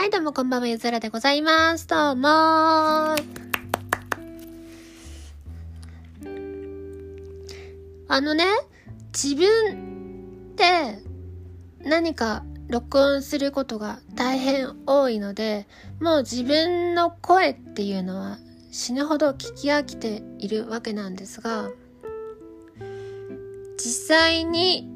[0.00, 1.86] はい、どうもこんばんは、ゆずらでございます。
[1.86, 3.16] どうもあ
[8.08, 8.46] のね、
[9.12, 11.00] 自分って
[11.84, 15.68] 何か録音することが大変多いので、
[16.00, 18.38] もう自分の声っていうのは
[18.70, 21.68] 死ぬほど聞き飽きているわけなんですが、
[23.76, 24.88] 実際に、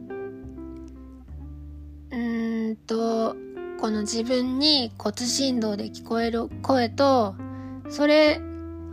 [3.84, 7.34] この自分に骨振動で聞こえる声と、
[7.90, 8.40] それ、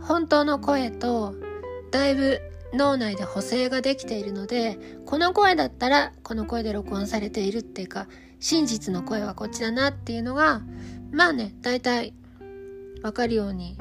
[0.02, 1.34] 本当の声と、
[1.90, 2.42] だいぶ
[2.74, 8.06] 脳内で補正ができているので、この声だったら、この声で録音されているっていうか、
[8.38, 10.60] 真実の声はこっちだなっていうのが、
[11.10, 12.12] まあね、だいたい
[13.02, 13.78] わかるように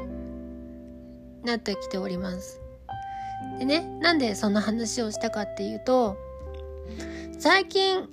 [1.43, 2.61] なってきております。
[3.59, 6.15] でね、なんでそんな話をしたかっていうと、
[7.37, 8.07] 最近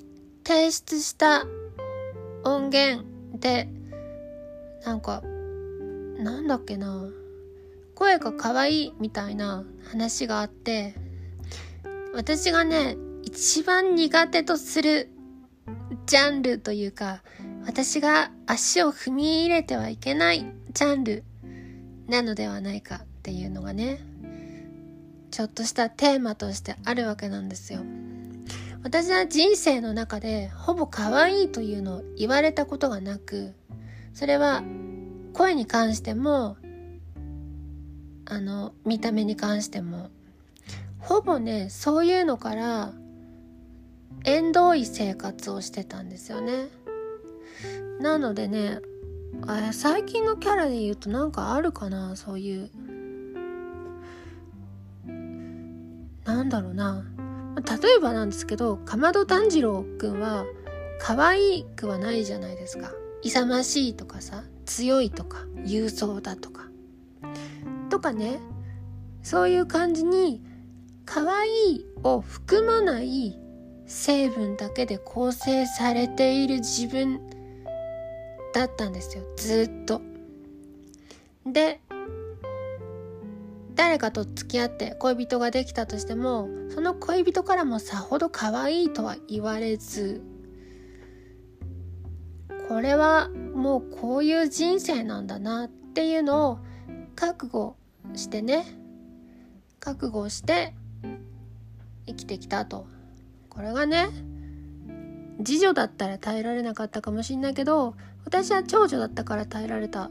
[0.45, 1.47] 提出した
[2.45, 3.05] 音源
[3.39, 3.69] で、
[4.85, 5.23] なんか、
[6.19, 7.09] なんだっけな、
[7.95, 10.95] 声が可愛いみたいな話があって、
[12.15, 15.11] 私がね、一番苦手とする
[16.07, 17.23] ジャンルというか、
[17.67, 21.25] 私が足を踏み入れてはいけないジャンル
[22.07, 24.01] なのではないかっていうのがね、
[25.31, 27.81] ちょっとしたテーマとしてあるわけなんですよ。
[28.83, 33.55] 私は人生の中でほぼ可愛いというのを言われたことがなく、
[34.15, 34.63] それは
[35.33, 36.57] 声に関しても、
[38.25, 40.11] あの、見た目に関しても、
[40.99, 42.93] ほぼね、そういうのから
[44.25, 46.69] 縁遠い生活をしてたんですよね。
[48.01, 48.81] なのでね、
[49.47, 52.71] あ最近のキャラで言うとなんかあるかな、そういう。
[56.25, 57.05] なんだろうな。
[57.61, 60.47] 例えばなんですけど、かまど炭治郎くんは
[61.01, 62.93] 可愛くはないじゃないですか。
[63.23, 66.69] 勇ましいとかさ、強いとか、勇壮だとか。
[67.91, 68.41] とかね、
[69.23, 70.43] そういう感じに、
[71.05, 73.39] 可愛いを含まない
[73.87, 77.21] 成分だけで構成されている自分
[78.53, 79.25] だったんですよ。
[79.37, 80.03] ずっと。
[81.47, 81.81] で、
[83.79, 90.21] 誰かと付き合って恋人ができたとしてもその恋人からもさほど可愛いとは言われず
[92.69, 96.59] これはもうこういう人生なんだなっていうのを
[97.15, 97.77] 覚悟
[98.17, 98.67] してね
[99.79, 100.75] 覚悟して
[102.05, 102.89] 生きてきたと。
[103.49, 104.09] これがね
[105.45, 110.11] 次女だったら耐えられなかったかもしんないけど私は長女だったから耐えられた。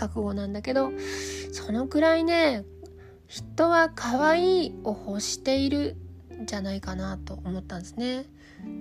[0.00, 0.92] 覚悟なんだけど
[1.52, 2.64] そのくらいね
[3.26, 5.96] 人は可愛いを欲している
[6.42, 8.24] んじゃないかなと思ったんですね。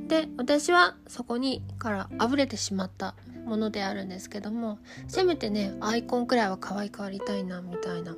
[0.08, 3.16] で私はそこにから溢れてしまった
[3.46, 8.16] ものであるんですけどもせめてねアイコンくらいは可愛くありたいなみたいな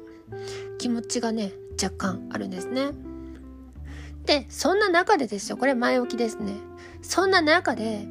[0.77, 1.51] 気持ちがね
[1.81, 2.91] 若干あるんですね。
[4.25, 6.53] でそんな中でですよこれ前置きですね。
[7.01, 8.05] そんな中で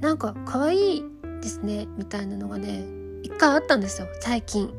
[0.00, 1.04] なんか可愛い
[1.42, 4.72] ですねみたいなのがね一回あったんですよ最近。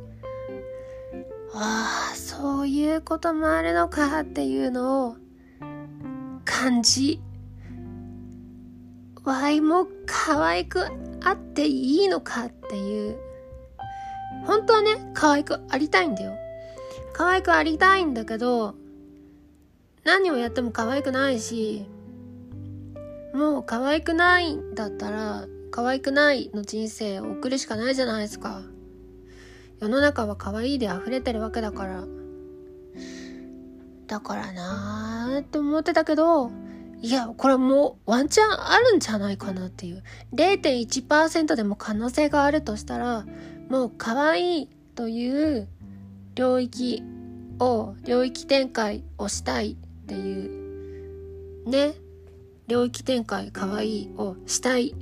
[1.54, 5.16] ああそういうこともあるのかっていうのを
[6.46, 7.22] 感じ。
[9.24, 10.86] わいも可愛く
[11.24, 13.18] あっていいのかっていう。
[14.46, 16.38] 本当はね可愛くありたいんだよ。
[17.14, 18.76] 可愛くありたいんだけど
[20.04, 21.86] 何をやっても可愛くないし
[23.34, 28.62] もう可愛くないんだったら可愛くないの人生を送るしかないじゃないですか。
[29.80, 32.04] 世の中は可愛いで溢れてるわけだから。
[34.06, 36.52] だからなーって思ってたけど、
[37.02, 40.04] いや、これもうワンチャンあるんじゃないかなっていう。
[40.34, 43.26] 0.1%でも可能性があるとしたら、
[43.70, 45.70] もう可愛いという
[46.36, 47.02] 領域
[47.60, 51.94] を、領域展開をしたいっていう、ね。
[52.68, 54.96] 領域展開可愛いをしたい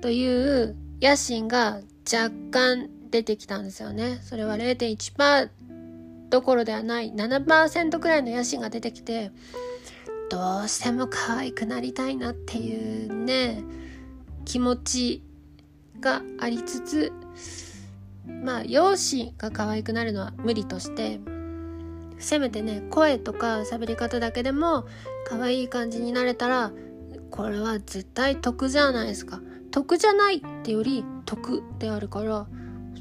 [0.00, 1.80] という野心が
[2.10, 4.20] 若干出てきたんですよね。
[4.22, 5.50] それは0.1%
[6.30, 9.30] どころではない7%くらいの野心が出てきて
[10.30, 13.62] どうしても可愛くなりたいなっていうね
[14.44, 15.22] 気持ち
[16.00, 17.12] がありつつ
[18.26, 21.18] まあ容姿が可愛くなるのは無理として
[22.18, 24.86] せめてね声とか喋り方だけでも
[25.26, 26.72] 可愛い感じになれたら
[27.30, 32.46] これは絶対得じゃないですか得じゃないってより得であるから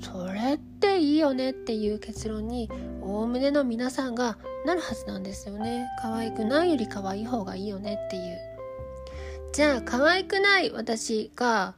[0.02, 2.70] それっていいよねっていう結論に
[3.02, 8.38] おおむねの皆さんがなるはずなんですよね可愛くないより可愛い方がいいよねっていう
[9.54, 11.76] じゃあ可愛くない私が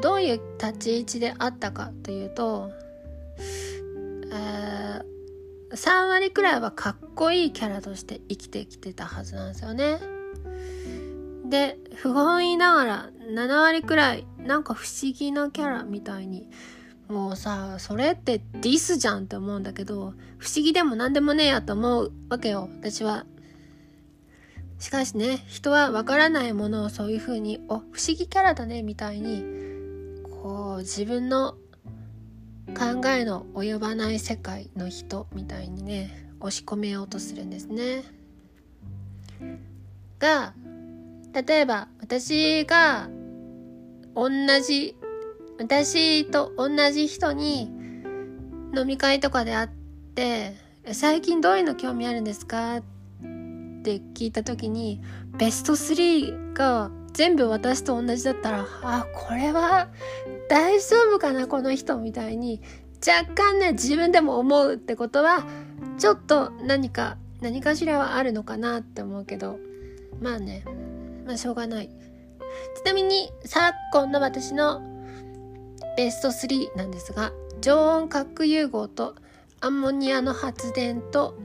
[0.00, 2.70] どういう立ち位置であったかというと、
[4.32, 5.02] えー、
[5.72, 9.98] 3割くらいはかっこいいキャラとして生きてきてたはずなんですよね。
[11.46, 16.48] で不本意ながら7割くらいなんか不思議なキャラみたいに
[17.08, 23.26] もうさそれってディスじゃんって思うんだけど不思議でも何でもねえやと思うわけよ私は。
[24.78, 29.42] しかしね人はわからないものをそういう風に「お不思議キャラだね」みたいに
[30.22, 31.56] こう自分の
[32.76, 38.04] 考えの及ばない世界の人みたいにね押し込めようとするんですね。
[40.20, 40.54] が
[41.32, 43.08] 例えば私が
[44.18, 44.30] 同
[44.60, 44.96] じ
[45.58, 47.70] 私と同じ人に
[48.76, 49.68] 飲み会とかで会っ
[50.14, 50.56] て
[50.90, 52.78] 最近どういうの興味あるんですか？
[52.78, 52.82] っ
[53.82, 55.00] て聞いた時に
[55.38, 59.88] ベスト3が全部私と同じだったらあこれは
[60.48, 62.60] 大丈夫かなこの人みたいに
[63.06, 65.46] 若干ね自分でも思うってことは
[65.98, 69.60] ちょっと何か何かしらはあるのかなって思うけど
[70.20, 70.64] まあね
[71.24, 71.90] まあしょうがない。
[72.76, 74.82] ちなみに昨今の私の
[75.96, 79.14] ベスト3なんですが常温核融合と
[79.60, 81.36] アンモニアの発電と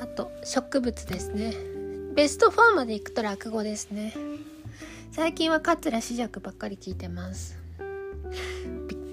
[0.00, 1.54] あと植物ですね。
[2.14, 4.14] ベスト4までいくと落語ですね。
[5.12, 7.58] 最近は桂枝雀ばっかり聞いてます。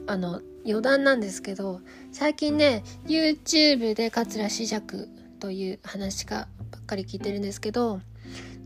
[0.07, 1.81] あの余談なんですけど
[2.11, 5.07] 最近ね YouTube で桂枝雀
[5.39, 8.01] という話がばっかり聞いてるんですけど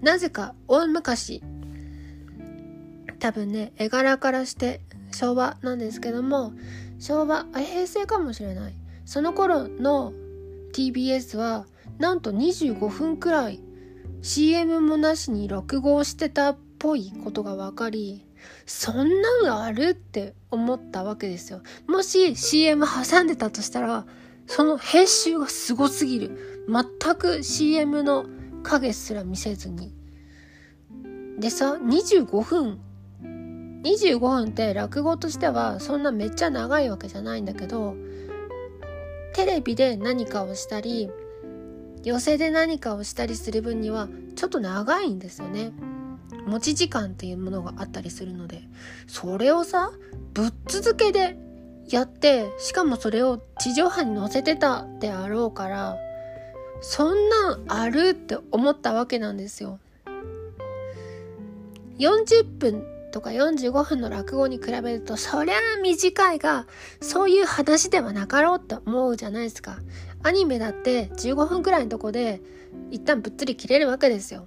[0.02, 1.42] なぜか大昔
[3.24, 4.82] 多分ね絵柄からして
[5.14, 6.52] 昭和なんですけども
[7.00, 8.74] 昭和あ平成かもしれない。
[9.06, 10.12] その頃の
[10.74, 11.66] TBS は
[12.00, 13.62] なんと25分くらい
[14.22, 18.26] CM もなしに録画してたっぽいことが分かり
[18.66, 21.62] そんなのあるって思ったわけですよ。
[21.88, 24.06] もし CM 挟んでたとしたら
[24.48, 26.66] その編集がすごすぎる。
[26.68, 28.26] 全く CM の
[28.64, 29.94] 影すら見せずに。
[31.40, 32.82] でさ25分
[33.84, 37.96] 25分って落語としてはそんなめっちゃ長いわけじゃないんだけど
[39.36, 41.12] テレビで何かをしたり
[42.04, 45.72] 寄席で何かをしたりする分にはちょっと長いんですよね。
[46.46, 48.64] 持ち時間っていうものがあったりするので
[49.08, 49.92] それをさ
[50.34, 51.38] ぶっ続けで
[51.90, 55.96] やってしかもそれを地上波に載せてたであろうから
[56.82, 59.80] そんなんあるって思ったわけなんですよ。
[62.00, 66.66] 40分とか45分の落語に比べるとそりゃあ短いが
[67.00, 69.78] そういう話ではなかろうって思うじゃないですか。
[70.24, 72.42] アニメだって15分くらいのとこで
[72.90, 74.46] 一旦ぶっつり切れるわけですよ。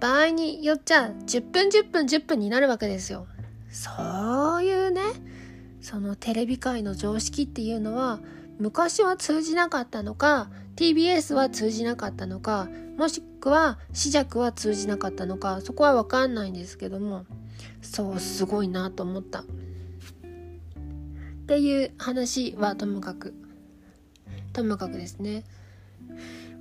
[0.00, 3.26] 場合によっちゃ10分10分10分になるわけですよ。
[3.70, 3.90] そ
[4.56, 5.02] ういうね
[5.82, 8.20] そのテレビ界の常識っていうのは
[8.58, 17.26] 昔は通じなかったのか TBS は通じなかったのかもしくは紫尺は通じなかったのかそこは分かんないんですけども
[17.80, 19.40] そうすごいなと思った。
[19.40, 19.44] っ
[21.46, 23.34] ていう話はともかく。
[24.52, 25.44] ともかくですね。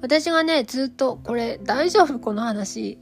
[0.01, 2.19] 私がねずっとこれ大丈夫？
[2.19, 2.97] この話。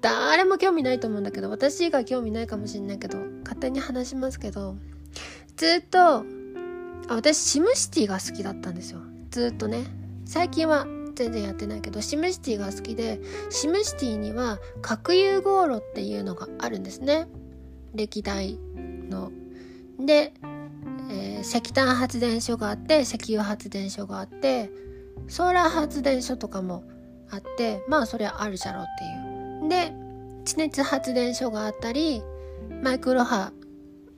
[0.00, 4.74] 誰も興味ないと思うんだけど私以外興味ないかもしんないけど勝手に話しますけど
[5.56, 6.24] ずっとあ
[7.08, 9.00] 私シムシティが好きだったんですよ。
[9.30, 9.84] ずっとね。
[10.24, 10.86] 最近は
[11.22, 17.28] 全然やってないけどシムシティが好きでシムシティには核融合炉っていうのがあるんですね
[17.94, 18.58] 歴代
[19.08, 19.30] の。
[20.00, 20.32] で、
[21.10, 24.70] えー、石炭発電所があって石油発電所があって
[25.28, 26.82] ソーラー発電所とかも
[27.30, 28.86] あってまあそれはあるじゃろうっ
[29.60, 29.68] ていう。
[29.68, 29.94] で
[30.44, 32.20] 地熱発電所があったり
[32.82, 33.52] マイクロ波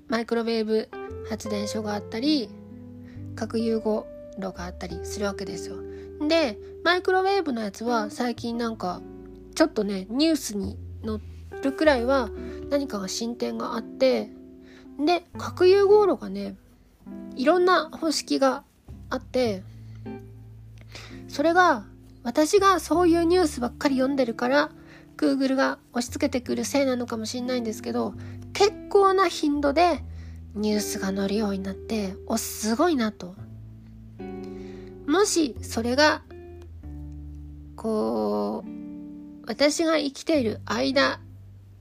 [0.08, 0.88] マイクロウェーブ
[1.28, 2.49] 発電所があったり
[3.37, 4.06] 核融合
[4.38, 5.94] 炉があったりするわけですよ。
[6.28, 9.02] でマイクロウェーブのやつは最近なんか
[9.54, 11.21] ちょっとねニュースに載
[11.62, 12.30] るくらいは
[12.71, 14.30] 何かが進展があって
[14.99, 16.56] で核融合炉がね
[17.37, 18.64] いろんな方式が
[19.11, 19.62] あって
[21.28, 21.85] それが
[22.23, 24.71] 私がそういうニュースばっかり読んでるから
[25.16, 28.14] Google が押し付けてくるせいなのかもしれないんですけど
[28.52, 30.02] 結構な頻度で
[30.54, 33.35] ニュースが載るようになっておすごいなと
[35.06, 36.23] もしそれが
[37.76, 41.20] こう私が生きている間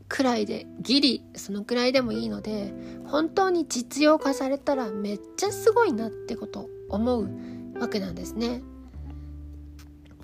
[0.09, 2.73] くらいでギリそのくらいでもいいので
[3.05, 7.29] 本当に実用化されたらめっちゃすごいなってこと思う
[7.79, 8.61] わけなんですね。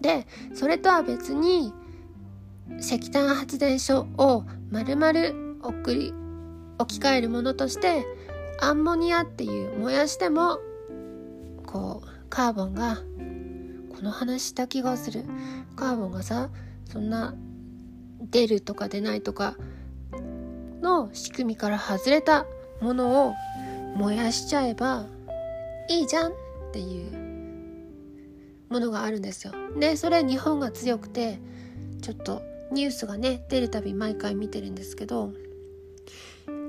[0.02, 1.74] でそれとは別に
[2.80, 5.12] 石炭発電所を丸々
[5.64, 6.14] 送り
[6.78, 8.06] 置き換えるものとして
[8.62, 10.60] アンモニアっていう燃やしても
[11.66, 12.98] こうカーボンが
[13.96, 15.26] この話した気がする。
[15.76, 16.50] カーボンがさ
[16.86, 17.36] そんな
[18.22, 19.56] 出るとか出ないとか
[20.82, 22.46] の仕組みから外れた
[22.82, 23.34] ものを
[23.96, 25.06] 燃やしちゃえば
[25.90, 26.36] いいじゃんっ
[26.72, 27.12] ていう
[28.70, 29.54] ものがあるんですよ。
[29.78, 31.40] でそれ日本が強くて
[32.02, 35.34] ちょっとニュースがね出るたび毎回見てるんですけど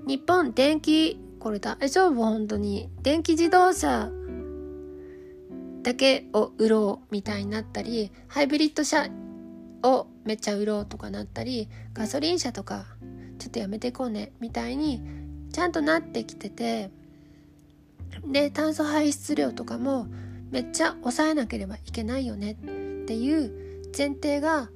[0.07, 2.15] 日本電気これ大丈夫？
[2.15, 2.89] 本当に。
[3.03, 4.11] 電気自動車
[5.83, 9.09] だけを売ろうみたいになったりハイブリッド車
[9.83, 12.87] をめっちゃ売ろうとかなったりガソリン車とか
[13.39, 15.03] ちょっとやめていこうねみたいに
[15.53, 16.91] ちゃんとなってきてて
[18.27, 20.07] で炭素排出量とかも
[20.51, 22.55] めっちゃ抑えなければいけないよねっ
[23.07, 24.71] ていう前提が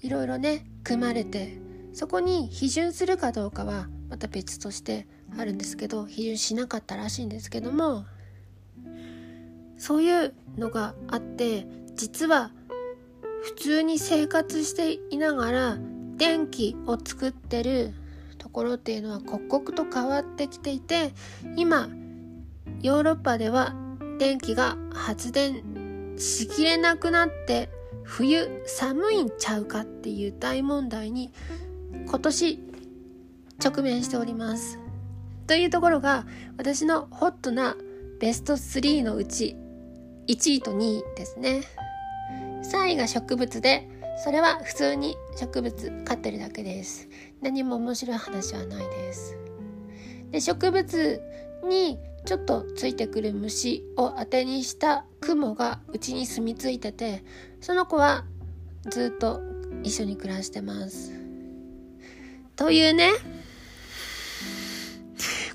[0.00, 1.58] いろいろね組まれて
[1.92, 8.04] そこに批准するかどうかはまた別としてあるんですけど批准しなかったらしいんですけども
[9.78, 12.50] そういうのがあって実は
[13.42, 15.78] 普通に生活していながら
[16.16, 17.94] 電気を作ってる
[18.38, 21.12] ところっていうのは刻々と変わってきていて
[21.56, 21.88] 今
[22.82, 23.74] ヨーロッパでは
[24.18, 27.70] 電気が発電しきれなくなって
[28.02, 31.32] 冬寒いんちゃうかっていう大問題に
[32.06, 32.60] 今年
[33.62, 34.78] 直面しております。
[35.46, 37.76] というところが私のホットな
[38.20, 39.56] ベスト3のうち
[40.28, 41.62] 1位と2位ですね。
[42.62, 43.88] 3位が植物で、
[44.22, 47.08] それは普通に植物飼ってるだけです。
[47.40, 49.38] 何も面白い話はないです。
[50.30, 51.22] で、植物
[51.64, 57.24] にちょっとついてくる虫を当てにした雲がうちに住み着いてて、
[57.62, 58.24] その子は
[58.90, 59.40] ずっと
[59.82, 61.12] 一緒に暮らしてます。
[62.54, 63.12] というね、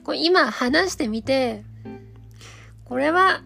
[0.03, 1.63] これ今話してみて、
[2.86, 3.44] これは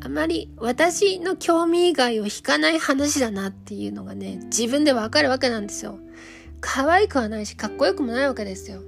[0.00, 5.98] あまり私の興味以外を引かない話だなっていうのがね、自分でわかるわけなんですよ。
[6.60, 8.82] 可愛くはないし、かっこよくもないわけですよ。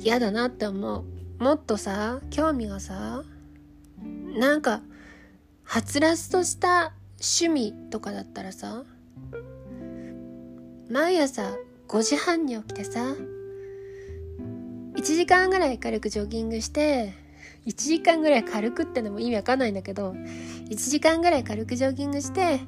[0.00, 1.42] 嫌だなって思う。
[1.42, 3.24] もっとさ、興味がさ、
[4.36, 4.82] なんか、
[5.64, 8.84] はつらつとした趣味とかだったらさ、
[10.90, 11.56] 毎朝
[11.88, 13.14] 5時半に起きてさ、
[14.94, 17.14] 1時間ぐらい軽くジョギングして、
[17.66, 22.58] 1時間ぐらい軽くってのも意味わかんないんだけど、1時間ぐらい軽くジョギングして、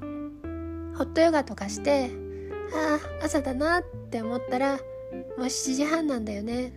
[0.96, 2.10] ホットヨガとかして、
[2.72, 4.78] ああ、朝だなって思ったら、も
[5.38, 6.72] う7時半なんだよね。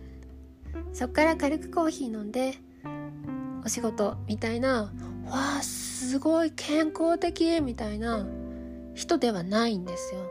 [0.92, 2.54] そっから軽くコーヒー飲んで、
[3.64, 4.90] お仕事みたいな、わ
[5.58, 8.26] あ、すごい健康的みたいな
[8.94, 10.22] 人ではないんですよ。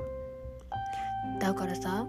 [1.39, 2.05] だからさ、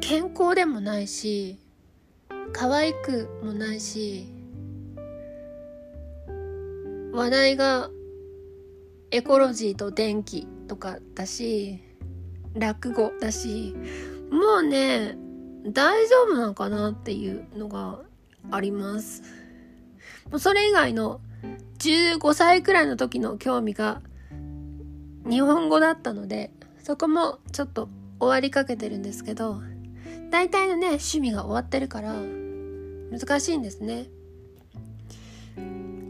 [0.00, 1.58] 健康でもないし、
[2.52, 4.26] 可愛くもないし
[7.12, 7.90] 話題が
[9.10, 11.80] エコロジーと電気とかだし
[12.54, 13.74] 落語だし
[14.30, 15.16] もうね
[15.66, 18.00] 大丈夫なのかなっていうのが
[18.50, 19.22] あります。
[20.30, 21.20] もうそれ以外の
[21.78, 24.00] 15歳くらいの時の興味が
[25.28, 26.50] 日本語だったので
[26.82, 27.88] そこもちょっと
[28.18, 29.60] 終わりかけてるんですけど
[30.30, 32.14] 大体のね趣味が終わってるから
[33.10, 34.06] 難しいんですね。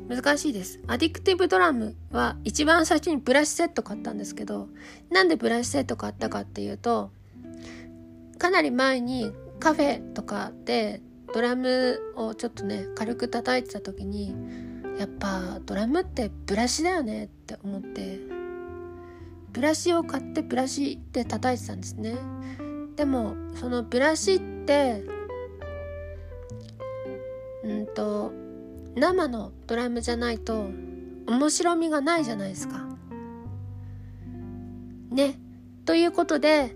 [0.08, 0.80] 難しいです。
[0.86, 4.68] アディクティブドラムは一番最初にブラシセット買ったんですけど
[5.10, 7.10] なんでブラシセット買ったかっていうと
[8.38, 11.00] かなり前にカフェとかで
[11.34, 14.34] ドラムをちょっとね軽く叩いてた時に
[14.98, 18.20] やっぱドラムってブラシだよねって思って
[19.52, 22.14] ブラシを買ってブラシで叩いてたんですね。
[22.96, 25.04] でもそのブラシって
[27.62, 28.32] うんと
[28.94, 30.70] 生のドラムじゃないと
[31.26, 32.86] 面白みがないじゃないですか。
[35.10, 35.38] ね。
[35.84, 36.74] ということで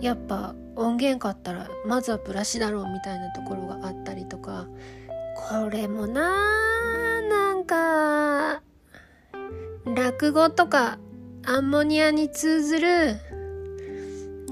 [0.00, 4.66] やっぱ音源買ったらまずはブラシだろうみたいなところがあったりとか
[5.36, 8.62] これもなーなんか
[9.84, 10.98] 落語とか
[11.46, 13.16] アンモニアに通ずる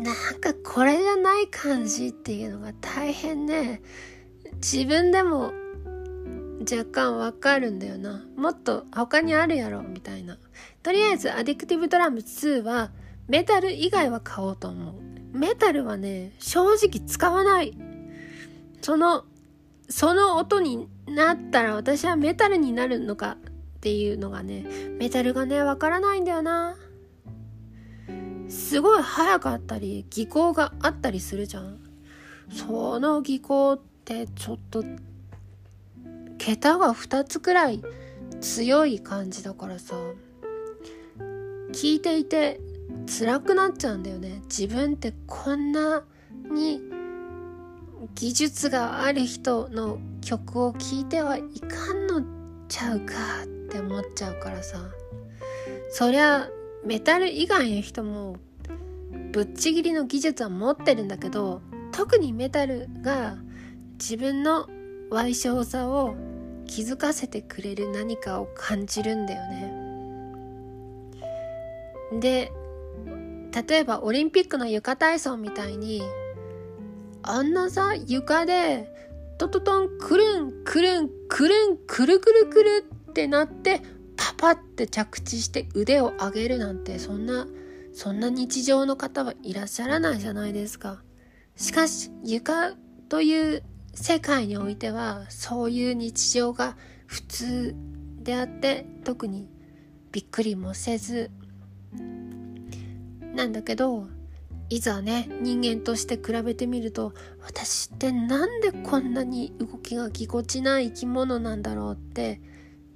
[0.03, 3.83] なんかこれじゃない感じっていうのが大変ね
[4.55, 5.53] 自分でも
[6.71, 8.25] 若干わかるんだよな。
[8.37, 10.39] もっと他にあるやろ、みたいな。
[10.83, 12.93] とりあえず、アディクティブドラム2は、
[13.29, 14.95] メタル以外は買おうと思う。
[15.37, 17.77] メタルはね、正直使わない。
[18.81, 19.25] その、
[19.89, 23.37] その音になったら私はメタルになるのか
[23.79, 24.65] っていうのがね、
[24.99, 26.77] メタルがね、わからないんだよな。
[28.53, 31.79] すごい速かったり技巧があったりするじゃん。
[32.51, 34.85] その技巧ってちょっと
[36.37, 37.83] 桁が2つくらい
[38.43, 39.97] 強い感じだからさ。
[41.73, 42.61] 聞いていて
[43.07, 44.43] 辛くなっちゃうんだよね。
[44.45, 46.05] 自分ってこんな
[46.51, 46.83] に
[48.15, 52.23] 技術がある人の曲を聴いてはいかんの
[52.69, 54.79] ちゃうかって思っちゃうからさ。
[55.91, 56.51] そりゃ
[56.85, 58.37] メタル以外の人も
[59.33, 61.63] ぶっちぎりの技術は持ってるんだけど
[61.93, 63.37] 特にメタルが
[63.99, 64.67] 自分の
[65.11, 66.17] 賠償さを
[66.67, 69.83] 気づかせてくれる何かを感じるんだよね。
[72.21, 72.53] で
[73.69, 76.03] 例えばオリンピックの床体操みたいに
[77.23, 78.91] あんなさ床で
[79.39, 83.83] トトトンくるんくるんくるんくるくるくるってなって
[84.43, 87.47] パパって着地して腕を上げるなんてそんな
[87.95, 91.01] そんな日常の方はいらっしゃらないじゃないですか。
[91.55, 92.73] しかし床
[93.09, 93.63] という
[93.95, 97.77] 世界においてはそういう日常が普通
[98.25, 99.49] であって特に
[100.11, 101.31] びっくりもせず
[103.21, 104.09] なんだけど
[104.71, 107.13] いざね人間として比べてみると
[107.45, 112.41] 私ってなんでこんなに動きがぎこちない生き物なんだろうって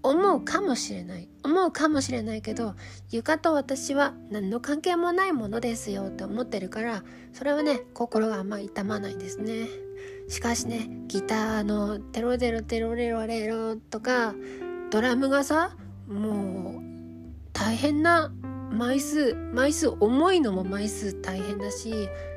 [0.09, 1.29] 思うかもしれない。
[1.43, 2.75] 思うかもしれないけど
[3.11, 9.69] 床と私は何の関係もないものですよって思ってるからそれはね心があんま痛まないんですね。
[10.29, 14.35] しかしねギターのテロデロテロレロレロとか
[14.91, 15.77] ドラムがさ
[16.09, 16.83] もう
[17.53, 18.33] 大変な
[18.71, 21.93] 枚数枚数重いのも枚数大変だし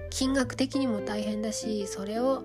[0.09, 2.43] 金額的にも大変だしそれを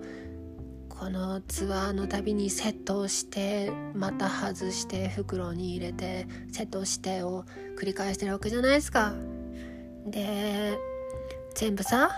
[0.99, 7.43] このツアーのたびにセットをしてまた外して袋に入れてセットしてを
[7.77, 9.13] 繰り返してるわけじゃないですか。
[10.07, 10.77] で
[11.55, 12.11] 全部さ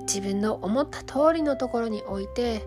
[0.00, 2.66] 自分の思った通りのところに置いて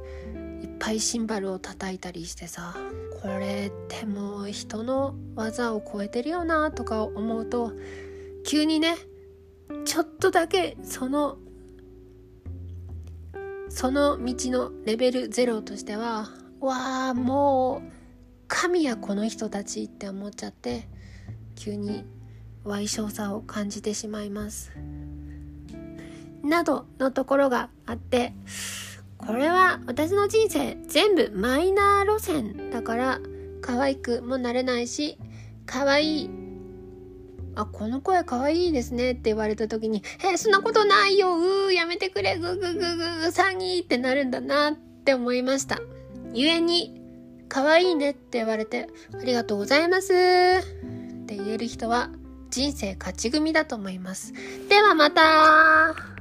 [0.62, 2.76] いっぱいシンバルを叩いたりしてさ
[3.22, 7.74] これってもう人の技を超えてるよなとか思うと
[8.46, 8.96] 急にね
[9.86, 11.38] ちょっとだけその
[13.76, 16.30] その道のレベル0としては
[16.62, 17.92] わあもう
[18.48, 20.88] 神やこの人たちって思っちゃって
[21.56, 22.06] 急に
[22.64, 24.72] 歪小さを感じてしまいます。
[26.42, 28.32] などのところがあって
[29.18, 33.20] これは私の人生全部マイナー路線だから
[33.60, 35.18] 可愛くもなれないし
[35.66, 36.45] 可愛い
[37.56, 45.80] あ、この声かわいいですねって言われた時に、えそんなことないようーやめてくれぐぐぐぐぐ詐欺ってなるんだなって思いました。
[46.34, 47.02] ゆえに、
[47.48, 50.16] かわいいねって言われて、ありがとうございますっ
[51.26, 52.10] て言える人は
[52.50, 54.34] 人生勝ち組だと思います。
[54.70, 56.15] ではまた